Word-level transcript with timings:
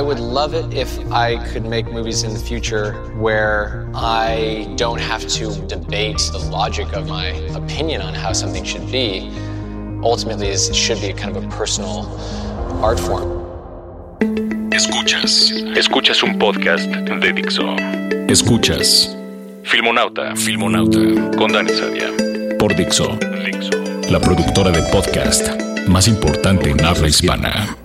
I 0.00 0.02
would 0.02 0.18
love 0.18 0.54
it 0.54 0.72
if 0.72 0.98
I 1.12 1.36
could 1.52 1.66
make 1.66 1.92
movies 1.92 2.22
in 2.22 2.32
the 2.32 2.38
future 2.38 2.94
where 3.18 3.86
I 3.94 4.66
don't 4.76 4.98
have 4.98 5.28
to 5.36 5.54
debate 5.66 6.22
the 6.32 6.38
logic 6.38 6.94
of 6.94 7.06
my 7.06 7.26
opinion 7.54 8.00
on 8.00 8.14
how 8.14 8.32
something 8.32 8.64
should 8.64 8.90
be. 8.90 9.30
Ultimately, 10.02 10.48
it 10.48 10.74
should 10.74 11.02
be 11.02 11.12
kind 11.12 11.36
of 11.36 11.44
a 11.44 11.48
personal 11.48 12.06
art 12.82 12.98
form. 12.98 13.28
Escuchas. 14.72 15.52
Escuchas 15.76 16.22
un 16.22 16.38
podcast 16.38 16.88
de 16.88 17.32
Dixo. 17.34 17.76
Escuchas. 18.26 19.14
Filmonauta. 19.64 20.34
Filmonauta. 20.34 21.36
Con 21.36 21.52
Dani 21.52 21.74
Sadia. 21.74 22.56
Por 22.58 22.74
Dixo. 22.74 23.18
Dixo. 23.44 23.76
La 24.10 24.18
productora 24.18 24.70
de 24.70 24.82
podcast 24.84 25.46
más 25.86 26.08
importante 26.08 26.70
en 26.70 26.82
habla 26.86 27.06
hispana. 27.06 27.76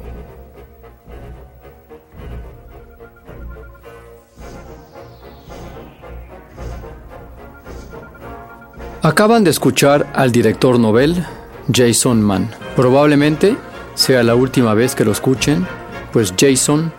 Acaban 9.06 9.44
de 9.44 9.52
escuchar 9.52 10.12
al 10.16 10.32
director 10.32 10.80
novel 10.80 11.24
Jason 11.72 12.24
Mann. 12.24 12.50
Probablemente 12.76 13.56
sea 13.94 14.24
la 14.24 14.34
última 14.34 14.74
vez 14.74 14.96
que 14.96 15.06
lo 15.06 15.12
escuchen, 15.12 15.68
pues 16.12 16.34
Jason 16.36 16.92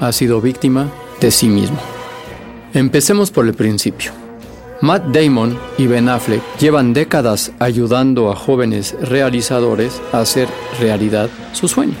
ha 0.00 0.10
sido 0.12 0.40
víctima 0.40 0.88
de 1.20 1.30
sí 1.30 1.50
mismo. 1.50 1.76
Empecemos 2.72 3.30
por 3.30 3.44
el 3.44 3.52
principio. 3.52 4.10
Matt 4.80 5.08
Damon 5.08 5.58
y 5.76 5.86
Ben 5.86 6.08
Affleck 6.08 6.40
llevan 6.58 6.94
décadas 6.94 7.52
ayudando 7.58 8.32
a 8.32 8.36
jóvenes 8.36 8.96
realizadores 8.98 10.00
a 10.14 10.20
hacer 10.20 10.48
realidad 10.80 11.28
su 11.52 11.68
sueño. 11.68 11.96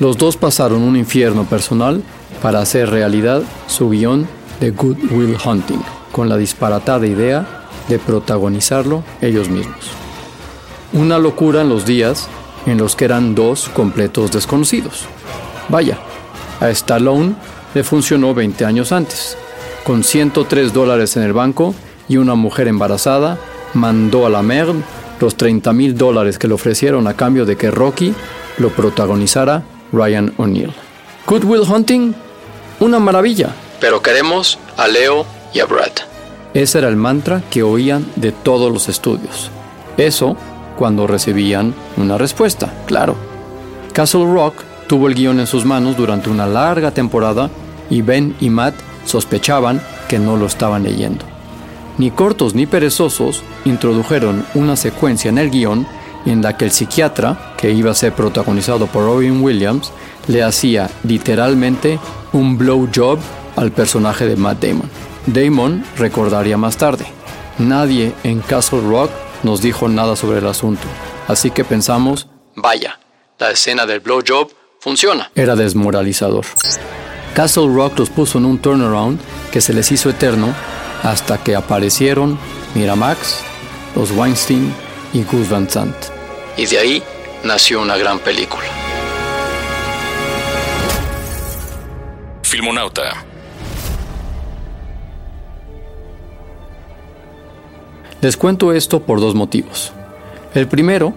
Los 0.00 0.18
dos 0.18 0.36
pasaron 0.36 0.82
un 0.82 0.96
infierno 0.96 1.44
personal 1.44 2.02
para 2.42 2.58
hacer 2.58 2.90
realidad 2.90 3.44
su 3.68 3.90
guion 3.90 4.26
de 4.58 4.72
Good 4.72 5.12
Will 5.12 5.36
Hunting, 5.46 5.80
con 6.10 6.28
la 6.28 6.36
disparatada 6.36 7.06
idea 7.06 7.63
de 7.88 7.98
protagonizarlo 7.98 9.02
ellos 9.20 9.48
mismos. 9.48 9.90
Una 10.92 11.18
locura 11.18 11.62
en 11.62 11.68
los 11.68 11.84
días 11.84 12.28
en 12.66 12.78
los 12.78 12.96
que 12.96 13.04
eran 13.04 13.34
dos 13.34 13.68
completos 13.68 14.30
desconocidos. 14.32 15.06
Vaya, 15.68 15.98
a 16.60 16.70
Stallone 16.70 17.34
le 17.74 17.84
funcionó 17.84 18.34
20 18.34 18.64
años 18.64 18.92
antes. 18.92 19.36
Con 19.84 20.04
103 20.04 20.72
dólares 20.72 21.16
en 21.16 21.24
el 21.24 21.32
banco 21.32 21.74
y 22.08 22.16
una 22.16 22.34
mujer 22.34 22.68
embarazada, 22.68 23.38
mandó 23.74 24.26
a 24.26 24.30
la 24.30 24.42
merde 24.42 24.82
los 25.20 25.36
30 25.36 25.72
mil 25.72 25.96
dólares 25.96 26.38
que 26.38 26.48
le 26.48 26.54
ofrecieron 26.54 27.06
a 27.06 27.14
cambio 27.14 27.44
de 27.44 27.56
que 27.56 27.70
Rocky 27.70 28.14
lo 28.58 28.70
protagonizara 28.70 29.62
Ryan 29.92 30.34
O'Neill. 30.36 30.72
Good 31.26 31.44
Will 31.44 31.62
Hunting, 31.62 32.14
una 32.80 32.98
maravilla, 32.98 33.54
pero 33.80 34.02
queremos 34.02 34.58
a 34.76 34.88
Leo 34.88 35.24
y 35.52 35.60
a 35.60 35.66
Brad. 35.66 36.13
Ese 36.54 36.78
era 36.78 36.88
el 36.88 36.96
mantra 36.96 37.42
que 37.50 37.64
oían 37.64 38.06
de 38.14 38.30
todos 38.30 38.72
los 38.72 38.88
estudios. 38.88 39.50
Eso 39.96 40.36
cuando 40.76 41.06
recibían 41.06 41.74
una 41.96 42.16
respuesta, 42.16 42.72
claro. 42.86 43.16
Castle 43.92 44.32
Rock 44.32 44.62
tuvo 44.86 45.08
el 45.08 45.14
guion 45.14 45.40
en 45.40 45.46
sus 45.46 45.64
manos 45.64 45.96
durante 45.96 46.30
una 46.30 46.46
larga 46.46 46.92
temporada 46.92 47.50
y 47.90 48.02
Ben 48.02 48.36
y 48.40 48.50
Matt 48.50 48.74
sospechaban 49.04 49.80
que 50.08 50.18
no 50.18 50.36
lo 50.36 50.46
estaban 50.46 50.84
leyendo. 50.84 51.24
Ni 51.98 52.10
cortos 52.10 52.54
ni 52.54 52.66
perezosos 52.66 53.42
introdujeron 53.64 54.44
una 54.54 54.76
secuencia 54.76 55.28
en 55.28 55.38
el 55.38 55.50
guion 55.50 55.86
en 56.26 56.42
la 56.42 56.56
que 56.56 56.64
el 56.64 56.70
psiquiatra, 56.70 57.54
que 57.56 57.70
iba 57.70 57.90
a 57.90 57.94
ser 57.94 58.12
protagonizado 58.14 58.86
por 58.86 59.04
Robin 59.04 59.42
Williams, 59.42 59.92
le 60.26 60.42
hacía 60.42 60.88
literalmente 61.02 61.98
un 62.32 62.56
blowjob 62.56 63.18
al 63.56 63.72
personaje 63.72 64.26
de 64.26 64.36
Matt 64.36 64.62
Damon. 64.64 65.13
Damon 65.26 65.84
recordaría 65.96 66.56
más 66.56 66.76
tarde, 66.76 67.06
nadie 67.58 68.12
en 68.24 68.40
Castle 68.40 68.80
Rock 68.80 69.10
nos 69.42 69.62
dijo 69.62 69.88
nada 69.88 70.16
sobre 70.16 70.38
el 70.38 70.46
asunto, 70.46 70.86
así 71.28 71.50
que 71.50 71.64
pensamos, 71.64 72.28
vaya, 72.56 72.98
la 73.38 73.50
escena 73.50 73.86
del 73.86 74.00
blowjob 74.00 74.50
funciona. 74.80 75.30
Era 75.34 75.56
desmoralizador. 75.56 76.44
Castle 77.34 77.68
Rock 77.74 77.98
los 77.98 78.10
puso 78.10 78.38
en 78.38 78.44
un 78.44 78.58
turnaround 78.58 79.18
que 79.50 79.60
se 79.60 79.72
les 79.72 79.90
hizo 79.90 80.10
eterno 80.10 80.54
hasta 81.02 81.42
que 81.42 81.56
aparecieron 81.56 82.38
Miramax, 82.74 83.40
los 83.96 84.10
Weinstein 84.12 84.72
y 85.12 85.22
Gus 85.24 85.48
Van 85.48 85.68
Sant. 85.68 85.96
Y 86.56 86.66
de 86.66 86.78
ahí 86.78 87.02
nació 87.42 87.80
una 87.80 87.96
gran 87.96 88.18
película. 88.18 88.64
Filmonauta. 92.42 93.33
Les 98.24 98.38
cuento 98.38 98.72
esto 98.72 99.00
por 99.00 99.20
dos 99.20 99.34
motivos. 99.34 99.92
El 100.54 100.66
primero 100.66 101.12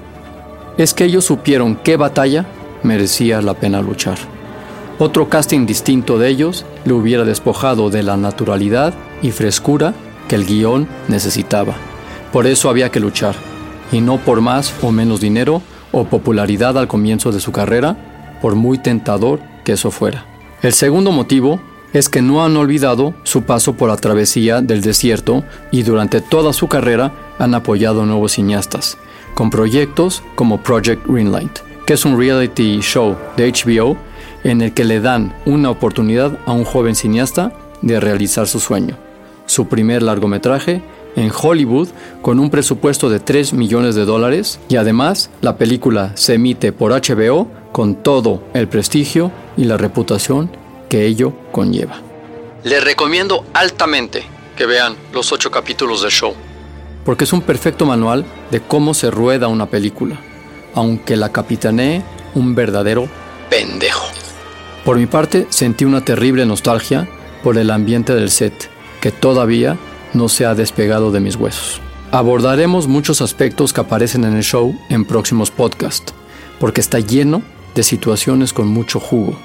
es 0.77 0.93
que 0.93 1.05
ellos 1.05 1.23
supieron 1.23 1.77
qué 1.77 1.95
batalla 1.95 2.45
merecía 2.83 3.41
la 3.41 3.53
pena 3.53 3.81
luchar. 3.81 4.17
Otro 4.99 5.29
casting 5.29 5.65
distinto 5.65 6.19
de 6.19 6.27
ellos 6.27 6.65
le 6.83 6.91
hubiera 6.91 7.23
despojado 7.23 7.89
de 7.89 8.03
la 8.03 8.17
naturalidad 8.17 8.93
y 9.21 9.31
frescura 9.31 9.93
que 10.27 10.35
el 10.35 10.45
guion 10.45 10.85
necesitaba. 11.07 11.75
Por 12.33 12.45
eso 12.45 12.69
había 12.69 12.89
que 12.89 12.99
luchar, 12.99 13.35
y 13.93 14.01
no 14.01 14.17
por 14.17 14.41
más 14.41 14.73
o 14.81 14.91
menos 14.91 15.21
dinero 15.21 15.61
o 15.93 16.03
popularidad 16.03 16.77
al 16.77 16.89
comienzo 16.89 17.31
de 17.31 17.39
su 17.39 17.53
carrera, 17.53 18.37
por 18.41 18.55
muy 18.55 18.79
tentador 18.79 19.39
que 19.63 19.71
eso 19.71 19.91
fuera. 19.91 20.25
El 20.61 20.73
segundo 20.73 21.13
motivo 21.13 21.61
es 21.93 22.09
que 22.09 22.21
no 22.21 22.43
han 22.43 22.57
olvidado 22.57 23.13
su 23.23 23.43
paso 23.43 23.73
por 23.73 23.89
la 23.89 23.97
travesía 23.97 24.61
del 24.61 24.81
desierto 24.81 25.43
y 25.71 25.83
durante 25.83 26.21
toda 26.21 26.53
su 26.53 26.67
carrera 26.67 27.13
han 27.39 27.53
apoyado 27.53 28.05
nuevos 28.05 28.33
cineastas, 28.33 28.97
con 29.33 29.49
proyectos 29.49 30.23
como 30.35 30.61
Project 30.61 31.05
Greenlight, 31.07 31.59
que 31.85 31.93
es 31.93 32.05
un 32.05 32.17
reality 32.17 32.79
show 32.81 33.15
de 33.35 33.51
HBO 33.51 33.97
en 34.43 34.61
el 34.61 34.73
que 34.73 34.85
le 34.85 34.99
dan 34.99 35.33
una 35.45 35.69
oportunidad 35.69 36.37
a 36.45 36.51
un 36.51 36.63
joven 36.63 36.95
cineasta 36.95 37.51
de 37.81 37.99
realizar 37.99 38.47
su 38.47 38.59
sueño. 38.59 38.97
Su 39.45 39.67
primer 39.67 40.03
largometraje 40.03 40.81
en 41.15 41.31
Hollywood 41.31 41.89
con 42.21 42.39
un 42.39 42.49
presupuesto 42.49 43.09
de 43.09 43.19
3 43.19 43.53
millones 43.53 43.95
de 43.95 44.05
dólares 44.05 44.59
y 44.69 44.75
además 44.75 45.29
la 45.41 45.57
película 45.57 46.11
se 46.15 46.35
emite 46.35 46.71
por 46.71 46.91
HBO 46.91 47.47
con 47.71 47.95
todo 47.95 48.43
el 48.53 48.67
prestigio 48.67 49.31
y 49.55 49.65
la 49.65 49.77
reputación 49.77 50.49
que 50.89 51.05
ello 51.05 51.33
conlleva. 51.51 52.01
Les 52.63 52.83
recomiendo 52.83 53.45
altamente 53.53 54.23
que 54.55 54.65
vean 54.65 54.95
los 55.13 55.31
ocho 55.31 55.51
capítulos 55.51 56.01
del 56.01 56.11
show, 56.11 56.33
porque 57.05 57.23
es 57.23 57.33
un 57.33 57.41
perfecto 57.41 57.85
manual 57.85 58.25
de 58.51 58.59
cómo 58.59 58.93
se 58.93 59.11
rueda 59.11 59.47
una 59.47 59.67
película, 59.67 60.19
aunque 60.73 61.15
la 61.15 61.31
capitanee 61.31 62.03
un 62.33 62.55
verdadero 62.55 63.07
pendejo. 63.49 64.07
Por 64.83 64.97
mi 64.97 65.05
parte, 65.05 65.47
sentí 65.49 65.85
una 65.85 66.03
terrible 66.03 66.45
nostalgia 66.45 67.07
por 67.43 67.57
el 67.57 67.71
ambiente 67.71 68.13
del 68.13 68.29
set, 68.29 68.69
que 68.99 69.11
todavía 69.11 69.77
no 70.13 70.27
se 70.27 70.45
ha 70.45 70.55
despegado 70.55 71.11
de 71.11 71.19
mis 71.19 71.35
huesos. 71.35 71.81
Abordaremos 72.11 72.87
muchos 72.87 73.21
aspectos 73.21 73.73
que 73.73 73.81
aparecen 73.81 74.23
en 74.23 74.35
el 74.35 74.43
show 74.43 74.77
en 74.89 75.05
próximos 75.05 75.51
podcasts, 75.51 76.13
porque 76.59 76.81
está 76.81 76.99
lleno 76.99 77.41
de 77.75 77.83
situaciones 77.83 78.53
con 78.53 78.67
mucho 78.67 78.99
jugo 78.99 79.37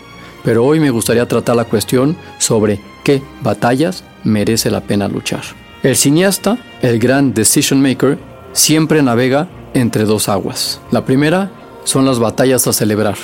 pero 0.45 0.65
hoy 0.65 0.81
me 0.81 0.91
gustaría 0.91 1.27
tratar 1.27 1.57
la 1.57 1.65
cuestión 1.65 2.17
sobre 2.39 2.81
qué 3.05 3.23
batallas 3.43 4.05
merece 4.25 4.71
la 4.71 4.81
pena 4.81 5.09
luchar. 5.09 5.43
El 5.83 5.97
cineasta, 5.97 6.59
el 6.81 6.99
gran 6.99 7.35
decision 7.35 7.81
maker, 7.81 8.19
siempre 8.53 9.03
navega 9.03 9.49
entre 9.75 10.05
dos 10.05 10.29
aguas. 10.29 10.81
La 10.91 11.05
primera 11.05 11.51
son 11.85 12.05
las 12.05 12.19
batallas 12.19 12.67
a 12.67 12.73
celebrar 12.73 13.17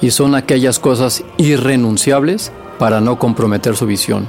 y 0.00 0.10
son 0.10 0.34
aquellas 0.34 0.78
cosas 0.78 1.24
irrenunciables 1.36 2.52
para 2.78 3.00
no 3.00 3.18
comprometer 3.18 3.76
su 3.76 3.86
visión. 3.86 4.28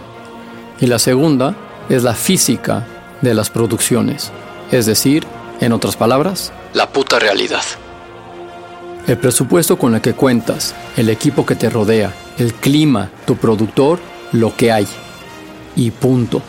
Y 0.80 0.88
la 0.88 1.00
segunda 1.00 1.56
es 1.90 2.04
la 2.04 2.14
física 2.14 2.88
de 3.22 3.34
las 3.34 3.50
producciones, 3.50 4.32
es 4.72 4.86
decir, 4.86 5.26
en 5.60 5.74
otras 5.74 5.96
palabras, 5.96 6.52
la 6.74 6.90
puta 6.90 7.20
realidad. 7.20 7.62
El 9.08 9.18
presupuesto 9.18 9.78
con 9.78 9.96
el 9.96 10.02
que 10.02 10.14
cuentas, 10.14 10.76
el 10.96 11.10
equipo 11.10 11.46
que 11.46 11.56
te 11.56 11.70
rodea, 11.70 12.14
el 12.38 12.54
clima, 12.54 13.10
tu 13.26 13.36
productor, 13.36 14.00
lo 14.32 14.56
que 14.56 14.72
hay. 14.72 14.88
Y 15.76 15.92
punto. 15.92 16.42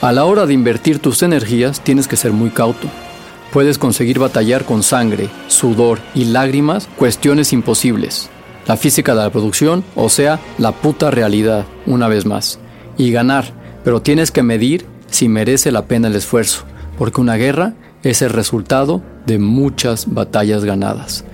A 0.00 0.12
la 0.12 0.24
hora 0.24 0.46
de 0.46 0.54
invertir 0.54 0.98
tus 0.98 1.22
energías 1.22 1.80
tienes 1.80 2.08
que 2.08 2.16
ser 2.16 2.32
muy 2.32 2.50
cauto. 2.50 2.88
Puedes 3.52 3.76
conseguir 3.76 4.18
batallar 4.18 4.64
con 4.64 4.82
sangre, 4.82 5.28
sudor 5.48 5.98
y 6.14 6.24
lágrimas 6.24 6.88
cuestiones 6.96 7.52
imposibles. 7.52 8.30
La 8.66 8.76
física 8.76 9.14
de 9.14 9.22
la 9.22 9.30
producción, 9.30 9.84
o 9.96 10.08
sea, 10.08 10.40
la 10.56 10.72
puta 10.72 11.10
realidad, 11.10 11.66
una 11.84 12.08
vez 12.08 12.24
más. 12.24 12.58
Y 12.96 13.12
ganar, 13.12 13.52
pero 13.84 14.00
tienes 14.00 14.30
que 14.30 14.42
medir 14.42 14.86
si 15.10 15.28
merece 15.28 15.72
la 15.72 15.86
pena 15.86 16.08
el 16.08 16.16
esfuerzo, 16.16 16.64
porque 16.96 17.20
una 17.20 17.36
guerra 17.36 17.74
es 18.02 18.22
el 18.22 18.30
resultado 18.30 19.02
de 19.26 19.38
muchas 19.38 20.12
batallas 20.12 20.64
ganadas. 20.64 21.24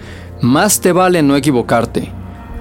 Más 0.40 0.80
te 0.80 0.92
vale 0.92 1.22
no 1.22 1.36
equivocarte, 1.36 2.10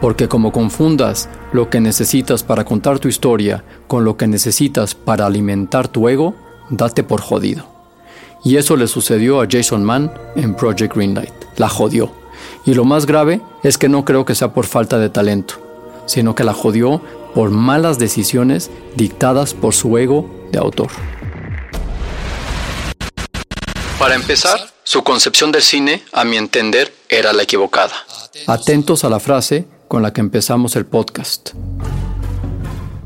porque 0.01 0.27
como 0.27 0.51
confundas 0.51 1.29
lo 1.51 1.69
que 1.69 1.81
necesitas 1.81 2.43
para 2.43 2.65
contar 2.65 2.99
tu 2.99 3.07
historia 3.07 3.63
con 3.87 4.05
lo 4.05 4.17
que 4.17 4.27
necesitas 4.27 4.95
para 4.95 5.25
alimentar 5.25 5.87
tu 5.87 6.07
ego, 6.07 6.35
date 6.69 7.03
por 7.03 7.21
jodido. 7.21 7.65
Y 8.43 8.57
eso 8.57 8.75
le 8.75 8.87
sucedió 8.87 9.41
a 9.41 9.47
Jason 9.49 9.83
Mann 9.83 10.11
en 10.35 10.53
Project 10.53 10.95
Greenlight. 10.95 11.33
La 11.57 11.67
jodió. 11.67 12.11
Y 12.65 12.75
lo 12.75 12.85
más 12.85 13.05
grave 13.07 13.41
es 13.63 13.77
que 13.77 13.89
no 13.89 14.05
creo 14.05 14.25
que 14.25 14.35
sea 14.35 14.53
por 14.53 14.65
falta 14.65 14.99
de 14.99 15.09
talento, 15.09 15.55
sino 16.05 16.35
que 16.35 16.43
la 16.43 16.53
jodió 16.53 17.01
por 17.33 17.49
malas 17.49 17.97
decisiones 17.97 18.69
dictadas 18.95 19.53
por 19.53 19.73
su 19.73 19.97
ego 19.97 20.29
de 20.51 20.59
autor. 20.59 20.89
Para 23.99 24.15
empezar, 24.15 24.59
su 24.83 25.03
concepción 25.03 25.53
del 25.53 25.61
cine, 25.61 26.03
a 26.11 26.25
mi 26.25 26.35
entender, 26.35 26.93
era 27.07 27.31
la 27.31 27.43
equivocada. 27.43 27.93
Atentos 28.45 29.05
a 29.05 29.09
la 29.09 29.21
frase 29.21 29.67
con 29.87 30.03
la 30.03 30.11
que 30.11 30.19
empezamos 30.19 30.75
el 30.75 30.85
podcast. 30.85 31.51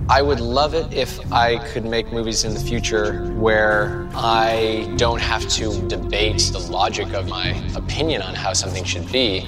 I 0.09 0.24
would 0.24 0.39
love 0.39 0.74
it 0.74 0.91
if 0.91 1.19
I 1.31 1.59
could 1.71 1.88
make 1.88 2.12
movies 2.12 2.44
in 2.44 2.56
the 2.56 2.59
future 2.59 3.21
where 3.38 4.07
I 4.15 4.88
don't 4.97 5.21
have 5.21 5.45
to 5.59 5.80
debate 5.88 6.51
the 6.51 6.71
logic 6.71 7.13
of 7.13 7.27
my 7.27 7.53
opinion 7.75 8.24
on 8.24 8.33
how 8.33 8.56
something 8.56 8.83
should 8.83 9.07
be. 9.12 9.47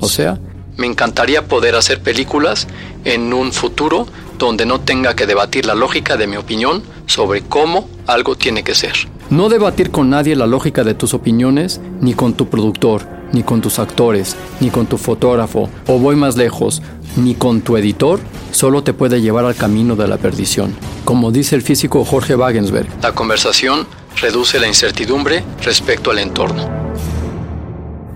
O 0.00 0.08
sea, 0.08 0.38
me 0.76 0.86
encantaría 0.86 1.48
poder 1.48 1.76
hacer 1.76 2.02
películas 2.02 2.66
en 3.06 3.32
un 3.32 3.54
futuro 3.54 4.06
donde 4.36 4.66
no 4.66 4.80
tenga 4.80 5.16
que 5.16 5.26
debatir 5.26 5.64
la 5.64 5.74
lógica 5.74 6.18
de 6.18 6.26
mi 6.26 6.36
opinión 6.36 6.82
sobre 7.06 7.40
cómo 7.40 7.88
algo 8.06 8.36
tiene 8.36 8.62
que 8.62 8.74
ser. 8.74 9.08
No 9.30 9.50
debatir 9.50 9.90
con 9.90 10.08
nadie 10.08 10.34
la 10.36 10.46
lógica 10.46 10.84
de 10.84 10.94
tus 10.94 11.12
opiniones, 11.12 11.82
ni 12.00 12.14
con 12.14 12.32
tu 12.32 12.48
productor, 12.48 13.06
ni 13.32 13.42
con 13.42 13.60
tus 13.60 13.78
actores, 13.78 14.34
ni 14.58 14.70
con 14.70 14.86
tu 14.86 14.96
fotógrafo, 14.96 15.68
o 15.86 15.98
voy 15.98 16.16
más 16.16 16.38
lejos, 16.38 16.80
ni 17.16 17.34
con 17.34 17.60
tu 17.60 17.76
editor, 17.76 18.20
solo 18.52 18.82
te 18.82 18.94
puede 18.94 19.20
llevar 19.20 19.44
al 19.44 19.54
camino 19.54 19.96
de 19.96 20.08
la 20.08 20.16
perdición. 20.16 20.74
Como 21.04 21.30
dice 21.30 21.56
el 21.56 21.62
físico 21.62 22.06
Jorge 22.06 22.36
Wagensberg, 22.36 22.88
la 23.02 23.14
conversación 23.14 23.86
reduce 24.18 24.58
la 24.58 24.66
incertidumbre 24.66 25.44
respecto 25.62 26.10
al 26.10 26.20
entorno. 26.20 26.66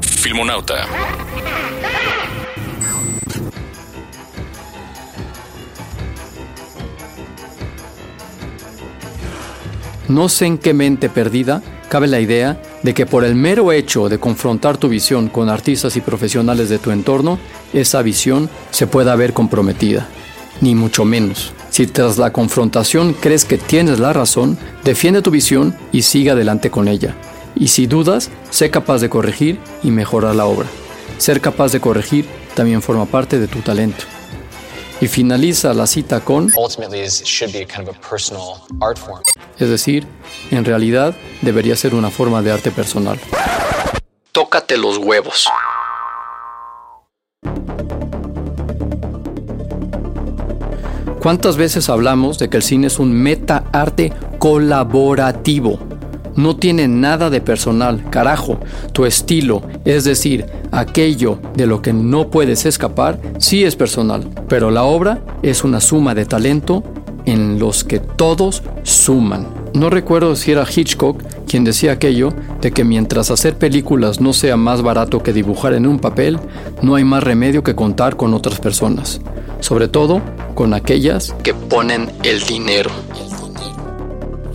Filmonauta. 0.01 0.87
No 10.13 10.29
sé 10.29 10.45
en 10.45 10.59
qué 10.59 10.75
mente 10.75 11.09
perdida 11.09 11.63
cabe 11.89 12.07
la 12.07 12.21
idea 12.21 12.61
de 12.83 12.93
que 12.93 13.07
por 13.07 13.25
el 13.25 13.35
mero 13.35 13.73
hecho 13.73 14.11
de 14.11 14.19
confrontar 14.19 14.77
tu 14.77 14.91
visión 14.91 15.31
con 15.31 15.49
artistas 15.49 15.97
y 15.97 16.03
profesionales 16.03 16.69
de 16.69 16.79
tu 16.79 16.91
entorno, 16.91 17.39
esa 17.73 18.03
visión 18.03 18.51
se 18.73 18.87
pueda 18.87 19.17
ver 19.17 19.33
comprometida. 19.33 20.07
Ni 20.61 20.75
mucho 20.75 21.07
menos. 21.07 21.55
Si 21.71 21.87
tras 21.87 22.19
la 22.19 22.31
confrontación 22.31 23.15
crees 23.15 23.47
que 23.47 23.57
tienes 23.57 24.01
la 24.01 24.13
razón, 24.13 24.59
defiende 24.85 25.23
tu 25.23 25.31
visión 25.31 25.75
y 25.93 26.03
sigue 26.03 26.33
adelante 26.33 26.71
con 26.71 26.89
ella. 26.89 27.17
Y 27.55 27.69
si 27.69 27.87
dudas, 27.87 28.29
sé 28.51 28.69
capaz 28.69 29.01
de 29.01 29.09
corregir 29.09 29.61
y 29.83 29.91
mejorar 29.93 30.35
la 30.35 30.45
obra. 30.45 30.69
Ser 31.17 31.41
capaz 31.41 31.73
de 31.73 31.81
corregir 31.81 32.27
también 32.55 32.83
forma 32.83 33.07
parte 33.07 33.39
de 33.39 33.49
tu 33.49 33.61
talento 33.61 34.05
y 35.03 35.09
finaliza 35.09 35.75
la 35.75 35.89
cita 35.89 36.21
con 36.21 36.49
es 39.59 39.69
decir, 39.69 40.07
en 40.51 40.65
realidad 40.65 41.15
debería 41.41 41.77
ser 41.77 41.95
una 41.95 42.11
forma 42.11 42.43
de 42.43 42.53
arte 42.53 42.71
personal. 42.71 43.19
Tócate 44.33 44.77
los 44.77 44.99
huevos. 44.99 45.49
¿Cuántas 51.21 51.57
veces 51.57 51.89
hablamos 51.89 52.39
de 52.39 52.51
que 52.51 52.57
el 52.57 52.63
cine 52.63 52.89
es 52.89 52.99
un 52.99 53.13
meta 53.13 53.65
arte 53.73 54.13
colaborativo? 54.39 55.79
no 56.37 56.57
tiene 56.57 56.89
nada 56.89 57.31
de 57.31 57.41
personal, 57.41 58.09
carajo. 58.11 58.59
Tu 58.93 59.05
estilo, 59.07 59.63
es 59.85 60.05
decir, 60.05 60.47
aquello 60.71 61.39
de 61.55 61.67
lo 61.67 61.83
que 61.83 61.93
no 61.93 62.31
puedes 62.31 62.67
escapar, 62.67 63.21
sí 63.39 63.65
es 63.65 63.77
personal, 63.77 64.29
pero 64.49 64.71
la 64.71 64.85
obra 64.85 65.21
es 65.43 65.65
una 65.65 65.81
suma 65.81 66.15
de 66.15 66.25
talento 66.25 66.83
en 67.33 67.59
los 67.59 67.83
que 67.83 67.99
todos 67.99 68.63
suman. 68.83 69.49
No 69.73 69.89
recuerdo 69.89 70.37
si 70.37 70.53
era 70.53 70.67
Hitchcock 70.69 71.23
quien 71.49 71.65
decía 71.65 71.93
aquello 71.93 72.29
de 72.61 72.73
que 72.73 72.85
mientras 72.85 73.31
hacer 73.31 73.57
películas 73.57 74.21
no 74.21 74.35
sea 74.35 74.59
más 74.59 74.83
barato 74.83 75.23
que 75.23 75.33
dibujar 75.33 75.73
en 75.73 75.87
un 75.87 75.99
papel, 75.99 76.39
no 76.83 76.95
hay 76.95 77.05
más 77.05 77.23
remedio 77.23 77.63
que 77.63 77.75
contar 77.75 78.17
con 78.17 78.35
otras 78.35 78.61
personas, 78.61 79.21
sobre 79.61 79.89
todo 79.89 80.21
con 80.55 80.75
aquellas 80.75 81.35
que 81.43 81.55
ponen 81.55 82.11
el 82.23 82.43
dinero. 82.43 82.91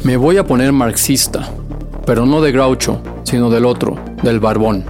Me 0.04 0.16
voy 0.16 0.38
a 0.38 0.46
poner 0.46 0.72
marxista, 0.72 1.50
pero 2.06 2.28
no 2.28 2.42
de 2.42 2.52
Groucho, 2.52 3.02
sino 3.24 3.50
del 3.50 3.66
otro, 3.66 3.98
del 4.22 4.40
barbón. 4.40 4.86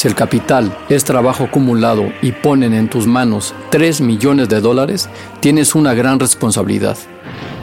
Si 0.00 0.08
el 0.08 0.14
capital 0.14 0.74
es 0.88 1.04
trabajo 1.04 1.44
acumulado 1.44 2.10
y 2.22 2.32
ponen 2.32 2.72
en 2.72 2.88
tus 2.88 3.06
manos 3.06 3.52
3 3.68 4.00
millones 4.00 4.48
de 4.48 4.62
dólares, 4.62 5.10
tienes 5.40 5.74
una 5.74 5.92
gran 5.92 6.18
responsabilidad. 6.18 6.96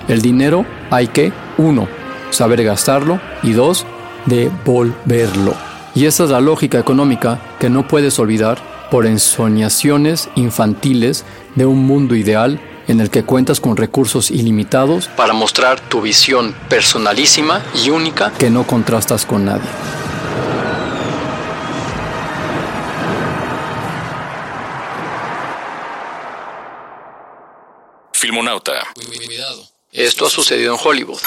El 0.08 0.22
dinero 0.22 0.64
hay 0.92 1.08
que, 1.08 1.34
uno, 1.58 1.88
saber 2.30 2.64
gastarlo 2.64 3.20
y 3.42 3.54
dos, 3.54 3.88
devolverlo. 4.28 5.56
Y 5.96 6.06
esa 6.06 6.26
es 6.26 6.30
la 6.30 6.40
lógica 6.40 6.78
económica 6.78 7.40
que 7.60 7.72
no 7.72 7.88
puedes 7.88 8.20
olvidar 8.20 8.62
por 8.92 9.08
ensoñaciones 9.08 10.30
infantiles 10.36 11.26
de 11.56 11.66
un 11.66 11.88
mundo 11.88 12.14
ideal 12.14 12.60
en 12.88 13.00
el 13.02 13.10
que 13.10 13.24
cuentas 13.24 13.60
con 13.60 13.78
recursos 13.78 14.30
ilimitados 14.30 15.08
para 15.08 15.34
mostrar 15.34 15.80
tu 15.80 16.02
visión 16.02 16.54
personalísima 16.70 17.64
y 17.84 17.90
única 17.90 18.32
que 18.38 18.52
no 18.52 18.68
contrastas 18.68 19.26
con 19.26 19.46
nadie. 19.46 20.07
Esto 29.92 30.28
ha 30.28 30.30
sucedido 30.30 30.76
en 30.76 30.80
Hollywood. 30.84 31.20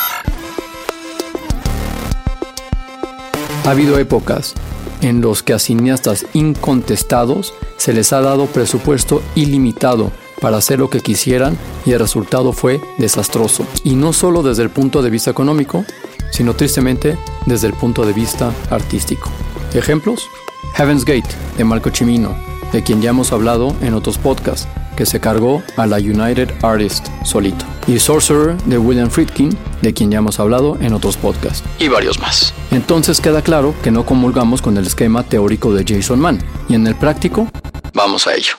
Ha 3.65 3.71
habido 3.71 3.99
épocas 3.99 4.55
en 5.03 5.21
los 5.21 5.43
que 5.43 5.53
a 5.53 5.59
cineastas 5.59 6.27
incontestados 6.35 7.55
se 7.77 7.93
les 7.93 8.13
ha 8.13 8.21
dado 8.21 8.47
presupuesto 8.47 9.23
ilimitado 9.35 10.13
para 10.41 10.59
hacer 10.59 10.79
lo 10.79 10.91
que 10.91 11.01
quisieran 11.01 11.59
y 11.85 11.93
el 11.93 12.01
resultado 12.01 12.53
fue 12.53 12.81
desastroso. 12.99 13.67
Y 13.85 13.95
no 13.95 14.13
solo 14.13 14.43
desde 14.43 14.63
el 14.63 14.71
punto 14.71 15.03
de 15.03 15.11
vista 15.11 15.31
económico, 15.31 15.85
sino 16.31 16.55
tristemente 16.55 17.19
desde 17.47 17.67
el 17.67 17.75
punto 17.75 18.05
de 18.05 18.13
vista 18.13 18.53
artístico. 18.71 19.31
Ejemplos: 19.75 20.29
Heaven's 20.75 21.05
Gate 21.05 21.29
de 21.57 21.65
Marco 21.65 21.91
Cimino, 21.91 22.37
de 22.73 22.83
quien 22.83 23.03
ya 23.03 23.11
hemos 23.11 23.33
hablado 23.33 23.75
en 23.81 23.95
otros 23.95 24.19
podcasts, 24.19 24.69
que 24.97 25.07
se 25.07 25.21
cargó 25.21 25.63
a 25.77 25.87
la 25.87 25.97
United 25.97 26.51
Artist 26.63 27.07
solito. 27.25 27.65
Y 27.87 27.99
Sorcerer 27.99 28.57
de 28.65 28.79
William 28.79 29.11
Friedkin, 29.11 29.57
de 29.83 29.95
quien 29.95 30.11
ya 30.11 30.19
hemos 30.19 30.39
hablado 30.41 30.77
en 30.81 30.93
otros 30.93 31.17
podcasts. 31.17 31.63
Y 31.79 31.89
varios 31.89 32.19
más. 32.21 32.53
Entonces 32.71 33.21
queda 33.21 33.43
claro 33.43 33.75
que 33.83 33.91
no 33.91 34.05
comulgamos 34.05 34.63
con 34.63 34.77
el 34.77 34.87
esquema 34.87 35.23
teórico 35.23 35.73
de 35.73 35.85
Jason 35.87 36.21
Mann. 36.21 36.39
Y 36.69 36.75
en 36.75 36.87
el 36.87 36.95
práctico, 36.95 37.49
vamos 37.95 38.27
a 38.27 38.35
ello. 38.35 38.55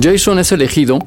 Jason 0.00 0.38
es 0.38 0.52
elegido 0.52 0.98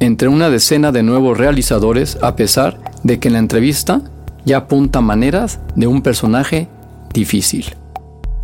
entre 0.00 0.28
una 0.28 0.48
decena 0.48 0.92
de 0.92 1.02
nuevos 1.02 1.36
realizadores 1.36 2.18
a 2.22 2.36
pesar 2.36 2.80
de 3.02 3.20
que 3.20 3.28
en 3.28 3.34
la 3.34 3.40
entrevista 3.40 4.02
ya 4.44 4.58
apunta 4.58 5.00
maneras 5.00 5.60
de 5.76 5.86
un 5.86 6.02
personaje 6.02 6.68
difícil. 7.12 7.76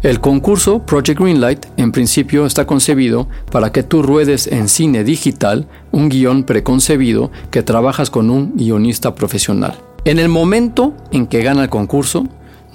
El 0.02 0.20
concurso 0.20 0.80
Project 0.80 1.18
Greenlight 1.18 1.66
en 1.78 1.90
principio 1.90 2.44
está 2.44 2.66
concebido 2.66 3.28
para 3.50 3.72
que 3.72 3.82
tú 3.82 4.02
ruedes 4.02 4.46
en 4.46 4.68
cine 4.68 5.04
digital 5.04 5.66
un 5.90 6.10
guion 6.10 6.44
preconcebido 6.44 7.30
que 7.50 7.62
trabajas 7.62 8.10
con 8.10 8.30
un 8.30 8.54
guionista 8.56 9.14
profesional. 9.14 9.74
En 10.04 10.18
el 10.18 10.28
momento 10.28 10.94
en 11.12 11.26
que 11.26 11.42
gana 11.42 11.62
el 11.62 11.70
concurso, 11.70 12.26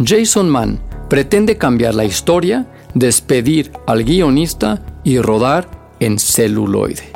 Jason 0.03 0.49
Mann 0.49 0.79
pretende 1.09 1.57
cambiar 1.57 1.93
la 1.93 2.05
historia, 2.05 2.65
despedir 2.95 3.71
al 3.85 4.03
guionista 4.03 4.81
y 5.03 5.19
rodar 5.19 5.69
en 5.99 6.17
celuloide. 6.17 7.13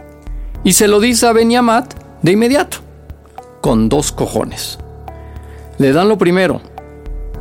Y 0.63 0.73
se 0.73 0.87
lo 0.87 0.99
dice 0.99 1.25
a 1.25 1.33
Benyamat 1.33 1.93
de 2.21 2.31
inmediato, 2.31 2.77
con 3.59 3.89
dos 3.89 4.11
cojones. 4.11 4.77
Le 5.79 5.91
dan 5.93 6.09
lo 6.09 6.17
primero, 6.19 6.61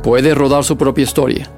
puede 0.01 0.33
rodar 0.33 0.63
su 0.63 0.77
propia 0.77 1.03
historia, 1.03 1.49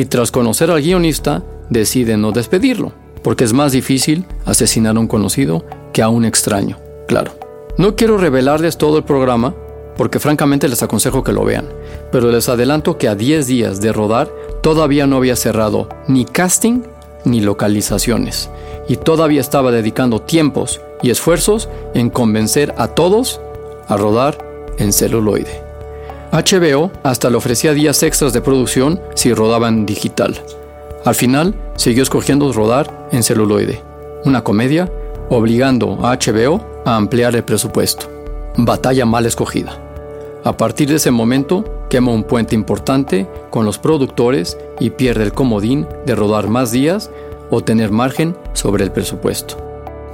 y 0.00 0.06
tras 0.06 0.30
conocer 0.30 0.70
al 0.70 0.80
guionista, 0.80 1.42
decide 1.68 2.16
no 2.16 2.32
despedirlo, 2.32 2.92
porque 3.22 3.44
es 3.44 3.52
más 3.52 3.72
difícil 3.72 4.24
asesinar 4.46 4.96
a 4.96 5.00
un 5.00 5.08
conocido 5.08 5.62
que 5.92 6.00
a 6.00 6.08
un 6.08 6.24
extraño, 6.24 6.78
claro. 7.06 7.32
No 7.76 7.96
quiero 7.96 8.16
revelarles 8.16 8.78
todo 8.78 8.96
el 8.96 9.04
programa, 9.04 9.54
porque 9.98 10.18
francamente 10.18 10.68
les 10.68 10.82
aconsejo 10.82 11.22
que 11.22 11.34
lo 11.34 11.44
vean, 11.44 11.68
pero 12.10 12.32
les 12.32 12.48
adelanto 12.48 12.96
que 12.96 13.08
a 13.08 13.14
10 13.14 13.46
días 13.46 13.82
de 13.82 13.92
rodar 13.92 14.30
todavía 14.62 15.06
no 15.06 15.16
había 15.16 15.36
cerrado 15.36 15.90
ni 16.08 16.24
casting 16.24 16.80
ni 17.26 17.42
localizaciones, 17.42 18.48
y 18.88 18.96
todavía 18.96 19.42
estaba 19.42 19.70
dedicando 19.70 20.22
tiempos 20.22 20.80
y 21.02 21.10
esfuerzos 21.10 21.68
en 21.92 22.08
convencer 22.08 22.74
a 22.78 22.88
todos 22.88 23.38
a 23.86 23.98
rodar 23.98 24.38
en 24.78 24.94
celuloide. 24.94 25.69
HBO 26.32 26.92
hasta 27.02 27.28
le 27.28 27.36
ofrecía 27.36 27.72
días 27.72 28.02
extras 28.02 28.32
de 28.32 28.40
producción 28.40 29.00
si 29.14 29.34
rodaban 29.34 29.84
digital. 29.84 30.40
Al 31.04 31.14
final, 31.14 31.54
siguió 31.76 32.02
escogiendo 32.02 32.52
rodar 32.52 33.08
en 33.10 33.22
celuloide, 33.22 33.82
una 34.24 34.44
comedia 34.44 34.90
obligando 35.28 35.98
a 36.04 36.16
HBO 36.16 36.64
a 36.84 36.96
ampliar 36.96 37.34
el 37.34 37.42
presupuesto. 37.42 38.06
Batalla 38.56 39.06
mal 39.06 39.26
escogida. 39.26 39.78
A 40.44 40.56
partir 40.56 40.88
de 40.88 40.96
ese 40.96 41.10
momento, 41.10 41.86
quema 41.88 42.12
un 42.12 42.24
puente 42.24 42.54
importante 42.54 43.26
con 43.50 43.64
los 43.64 43.78
productores 43.78 44.56
y 44.78 44.90
pierde 44.90 45.24
el 45.24 45.32
comodín 45.32 45.86
de 46.06 46.14
rodar 46.14 46.48
más 46.48 46.70
días 46.70 47.10
o 47.50 47.62
tener 47.62 47.90
margen 47.90 48.36
sobre 48.52 48.84
el 48.84 48.92
presupuesto. 48.92 49.56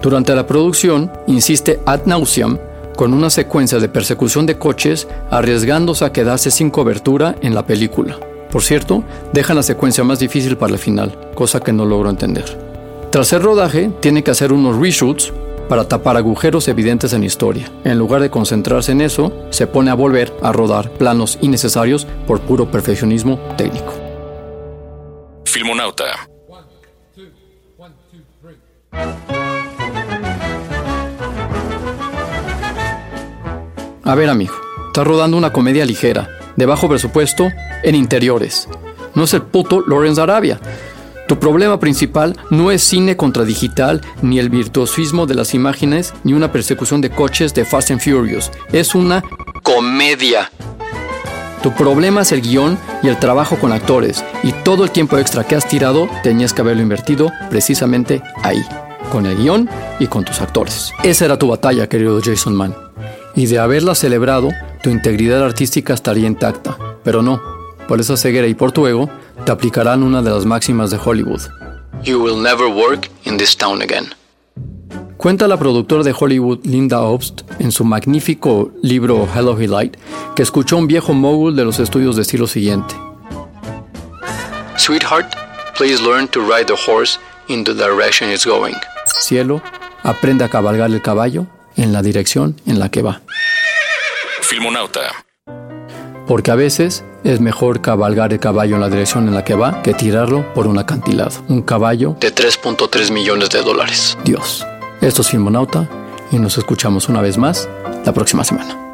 Durante 0.03 0.35
la 0.35 0.47
producción, 0.47 1.11
insiste 1.27 1.81
ad 1.87 2.07
nauseam 2.07 2.59
con 2.97 3.15
una 3.15 3.31
secuencia 3.31 3.79
de 3.79 3.89
persecución 3.89 4.47
de 4.47 4.59
coches 4.59 5.07
arriesgándose 5.31 6.05
a 6.05 6.13
quedarse 6.13 6.51
sin 6.51 6.71
cobertura 6.71 7.37
en 7.43 7.55
la 7.55 7.67
película. 7.67 8.19
Por 8.51 8.63
cierto, 8.63 9.05
dejan 9.33 9.57
la 9.57 9.63
secuencia 9.63 10.03
más 10.03 10.19
difícil 10.19 10.57
para 10.57 10.73
el 10.73 10.79
final, 10.79 11.31
cosa 11.35 11.61
que 11.61 11.73
no 11.73 11.85
logro 11.85 12.11
entender. 12.11 12.45
Tras 13.11 13.33
el 13.33 13.43
rodaje, 13.43 13.91
tiene 14.01 14.25
que 14.25 14.31
hacer 14.31 14.53
unos 14.53 14.77
reshoots 14.77 15.33
para 15.69 15.87
tapar 15.87 16.17
agujeros 16.17 16.69
evidentes 16.69 17.13
en 17.13 17.21
la 17.21 17.27
historia. 17.27 17.71
En 17.85 17.99
lugar 17.99 18.23
de 18.23 18.31
concentrarse 18.31 18.93
en 18.93 19.01
eso, 19.01 19.33
se 19.51 19.67
pone 19.67 19.91
a 19.91 19.95
volver 19.95 20.33
a 20.43 20.53
rodar 20.53 20.91
planos 20.91 21.39
innecesarios 21.41 22.07
por 22.27 22.41
puro 22.41 22.71
perfeccionismo 22.71 23.39
técnico. 23.57 23.93
Filmonauta. 25.45 26.29
A 34.07 34.15
ver, 34.15 34.31
amigo, 34.31 34.55
estás 34.87 35.05
rodando 35.05 35.37
una 35.37 35.53
comedia 35.53 35.85
ligera, 35.85 36.31
de 36.55 36.65
bajo 36.65 36.89
presupuesto, 36.89 37.51
en 37.83 37.97
interiores. 37.97 38.69
No 39.17 39.25
es 39.25 39.35
el 39.35 39.43
puto 39.43 39.83
Lawrence 39.85 40.21
Arabia. 40.21 40.61
Tu 41.27 41.41
problema 41.41 41.81
principal 41.81 42.39
no 42.51 42.71
es 42.71 42.85
cine 42.85 43.17
contra 43.17 43.43
digital, 43.43 44.01
ni 44.23 44.39
el 44.39 44.49
virtuosismo 44.49 45.27
de 45.27 45.35
las 45.35 45.55
imágenes, 45.55 46.15
ni 46.23 46.35
una 46.35 46.53
persecución 46.53 47.01
de 47.01 47.11
coches 47.11 47.53
de 47.53 47.65
Fast 47.65 47.91
and 47.91 48.01
Furious. 48.01 48.53
Es 48.71 48.95
una 48.95 49.25
comedia. 49.65 50.53
Tu 51.65 51.73
problema 51.73 52.21
es 52.21 52.31
el 52.31 52.43
guion 52.43 52.79
y 53.03 53.09
el 53.09 53.19
trabajo 53.19 53.57
con 53.57 53.73
actores, 53.73 54.25
y 54.45 54.53
todo 54.53 54.85
el 54.85 54.93
tiempo 54.93 55.19
extra 55.19 55.43
que 55.43 55.57
has 55.57 55.67
tirado 55.67 56.09
tenías 56.23 56.53
que 56.53 56.61
haberlo 56.61 56.83
invertido 56.83 57.33
precisamente 57.51 58.23
ahí, 58.45 58.65
con 59.11 59.27
el 59.27 59.37
guion 59.37 59.69
y 59.99 60.07
con 60.07 60.25
tus 60.25 60.41
actores. 60.41 60.93
Esa 61.03 61.25
era 61.25 61.37
tu 61.37 61.49
batalla, 61.49 61.89
querido 61.89 62.21
Jason 62.25 62.55
Mann 62.55 62.86
y 63.37 63.47
de 63.47 63.59
haberla 63.59 63.95
celebrado, 63.95 64.49
tu 64.83 64.91
integridad 64.91 65.45
artística 65.45 65.93
estaría 65.93 66.27
intacta. 66.27 66.77
Pero 67.05 67.23
no, 67.23 67.41
por 67.87 68.01
esa 68.01 68.17
ceguera 68.17 68.49
y 68.49 68.55
por 68.55 68.73
tu 68.73 68.87
ego, 68.87 69.09
te 69.45 69.53
aplicarán 69.53 70.03
una 70.03 70.23
de 70.23 70.31
las 70.31 70.47
máximas 70.47 70.91
de 70.91 70.99
Hollywood. 71.03 71.43
You 72.03 72.23
will 72.23 72.43
never 72.43 72.67
work 72.67 73.09
in 73.25 73.37
this 73.37 73.57
town 73.57 73.83
again. 73.83 74.07
Cuenta 75.19 75.49
la 75.49 75.59
productora 75.59 76.03
de 76.03 76.15
Hollywood 76.19 76.61
Linda 76.65 77.01
Obst 77.03 77.43
en 77.59 77.73
su 77.73 77.85
magnífico 77.85 78.71
libro 78.83 79.27
Hello 79.35 79.59
He 79.59 79.67
Light 79.67 79.97
que 80.35 80.43
escuchó 80.43 80.77
a 80.77 80.79
un 80.79 80.87
viejo 80.87 81.15
mogul 81.15 81.57
de 81.57 81.65
los 81.65 81.79
estudios 81.79 82.17
de 82.17 82.23
estilo 82.23 82.47
siguiente. 82.47 82.95
Sweetheart, 84.77 85.35
please 85.77 86.03
learn 86.03 86.29
to 86.29 86.41
ride 86.41 86.67
the 86.67 86.75
horse 86.75 87.19
in 87.49 87.65
the 87.65 87.73
direction 87.73 88.31
it's 88.31 88.47
going. 88.47 88.77
Cielo, 89.07 89.63
aprende 90.03 90.45
a 90.45 90.49
cabalgar 90.49 90.91
el 90.91 91.01
caballo 91.01 91.47
en 91.77 91.93
la 91.93 92.03
dirección 92.03 92.61
en 92.67 92.79
la 92.79 92.91
que 92.91 93.03
va. 93.03 93.23
Filmonauta. 94.43 95.01
Porque 96.27 96.51
a 96.51 96.55
veces 96.55 97.05
es 97.25 97.41
mejor 97.41 97.81
cabalgar 97.81 98.33
el 98.33 98.41
caballo 98.41 98.75
en 98.75 98.81
la 98.81 98.89
dirección 98.89 99.29
en 99.29 99.35
la 99.35 99.45
que 99.45 99.55
va 99.55 99.83
que 99.83 99.95
tirarlo 99.95 100.53
por 100.55 100.67
un 100.67 100.79
acantilado. 100.79 101.45
Un 101.49 101.63
caballo 101.63 102.17
de 102.21 102.35
3.3 102.35 103.13
millones 103.13 103.51
de 103.51 103.63
dólares. 103.63 104.19
Dios. 104.25 104.67
Esto 105.01 105.23
es 105.23 105.31
Filmonauta 105.31 105.89
y 106.33 106.39
nos 106.39 106.59
escuchamos 106.59 107.09
una 107.09 107.21
vez 107.21 107.39
más 107.39 107.69
la 108.05 108.13
próxima 108.13 108.45
semana. 108.45 108.86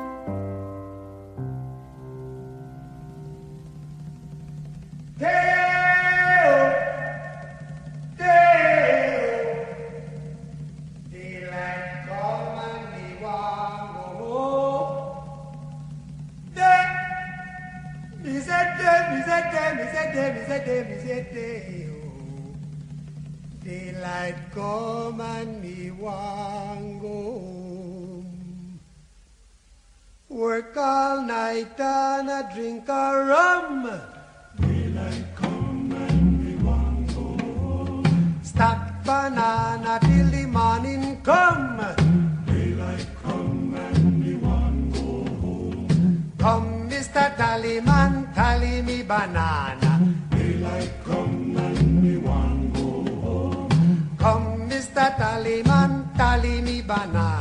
Tally 56.94 57.06
me 57.12 57.31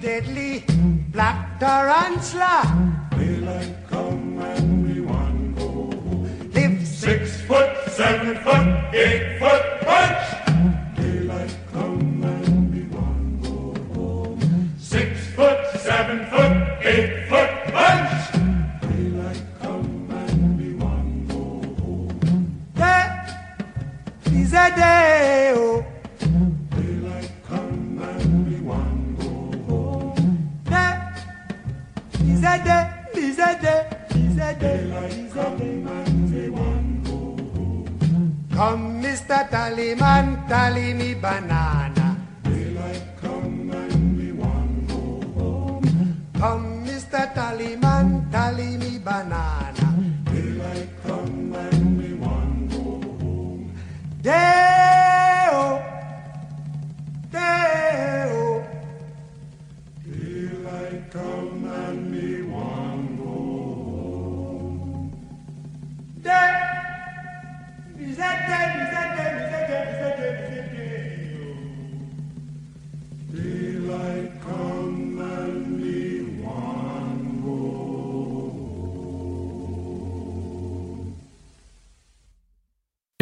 deadly, 0.00 0.64
black 1.12 1.58
tarantula. 1.58 3.08
Daylight 3.10 3.74
come 3.88 4.38
and 4.38 4.84
we 4.86 5.00
want 5.00 5.56
go. 5.56 5.90
Live 6.54 6.86
six 6.86 7.40
foot, 7.42 7.70
seven 7.90 8.36
foot, 8.44 8.94
eight 8.94 9.38
foot. 9.38 9.75
Is 32.28 32.42
a 32.42 32.54
day, 32.64 32.84
is 33.14 33.38
a 33.38 33.50
day, 33.62 33.80
is 34.14 34.38
a 34.38 34.54
day. 34.54 34.76
Come, 38.56 39.02
Mr. 39.02 39.48
Tallyman, 39.50 40.48
tally 40.48 40.94
me 40.94 41.12
banana. 41.12 42.16
Daylight 42.42 43.04
come 43.20 43.70
and 43.70 44.16
we 44.16 44.32
go 44.32 45.20
home. 45.36 45.84
Come, 46.38 46.86
Mr. 46.86 47.34
Tallyman, 47.34 48.32
tally 48.32 48.78
me 48.78 48.96
banana. 48.96 49.65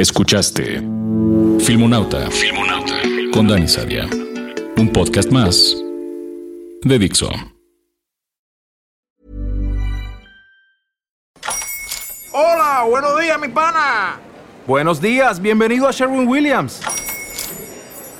Escuchaste 0.05 0.83
Filmonauta, 1.61 2.31
Filmonauta 2.31 2.95
con 3.33 3.49
Dani 3.49 3.67
Sadia. 3.67 4.07
Un 4.77 4.93
podcast 4.93 5.31
más 5.33 5.75
de 6.83 6.99
Dixo. 6.99 7.31
Hola, 12.33 12.85
buenos 12.87 13.19
días, 13.19 13.41
mi 13.41 13.49
pana. 13.49 14.21
Buenos 14.67 15.01
días, 15.01 15.41
bienvenido 15.41 15.89
a 15.89 15.91
Sherwin 15.91 16.29
Williams. 16.29 16.83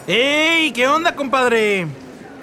¡Ey! 0.07 0.73
¿Qué 0.73 0.89
onda, 0.89 1.15
compadre? 1.15 1.87